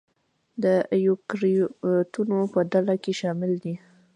[0.63, 3.75] د ایوکریوتونو په ډله کې شامل دي.